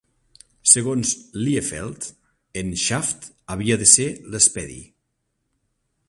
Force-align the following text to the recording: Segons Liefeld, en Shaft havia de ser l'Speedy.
Segons 0.69 1.09
Liefeld, 1.41 2.07
en 2.61 2.71
Shaft 2.85 3.27
havia 3.55 3.77
de 3.83 3.89
ser 3.95 4.07
l'Speedy. 4.37 4.79